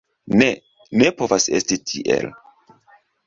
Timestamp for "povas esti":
1.19-1.77